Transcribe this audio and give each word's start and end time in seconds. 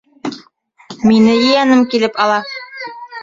Мине 1.09 1.35
ейәнем 1.41 1.85
килеп 1.93 2.17
ала. 2.27 2.39